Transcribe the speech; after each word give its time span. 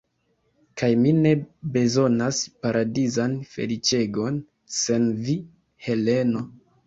Kaj 0.81 0.87
mi 1.01 1.11
ne 1.17 1.33
bezonas 1.75 2.39
paradizan 2.63 3.35
feliĉegon 3.51 4.41
sen 4.81 5.07
vi, 5.27 5.37
Heleno. 5.89 6.43